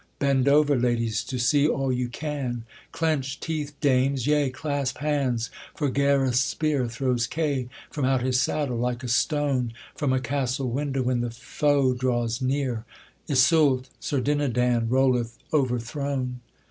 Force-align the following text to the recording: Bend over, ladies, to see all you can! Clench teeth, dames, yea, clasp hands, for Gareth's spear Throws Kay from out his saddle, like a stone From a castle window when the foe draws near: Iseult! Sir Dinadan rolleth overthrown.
Bend 0.17 0.47
over, 0.47 0.75
ladies, 0.75 1.23
to 1.25 1.37
see 1.37 1.67
all 1.67 1.91
you 1.91 2.07
can! 2.09 2.65
Clench 2.91 3.39
teeth, 3.39 3.75
dames, 3.81 4.25
yea, 4.25 4.49
clasp 4.49 4.97
hands, 4.97 5.51
for 5.75 5.89
Gareth's 5.91 6.39
spear 6.39 6.87
Throws 6.87 7.27
Kay 7.27 7.69
from 7.91 8.03
out 8.03 8.23
his 8.23 8.41
saddle, 8.41 8.77
like 8.79 9.03
a 9.03 9.07
stone 9.07 9.73
From 9.93 10.11
a 10.11 10.19
castle 10.19 10.71
window 10.71 11.03
when 11.03 11.21
the 11.21 11.29
foe 11.29 11.93
draws 11.93 12.41
near: 12.41 12.83
Iseult! 13.29 13.89
Sir 13.99 14.19
Dinadan 14.21 14.89
rolleth 14.89 15.37
overthrown. 15.53 16.39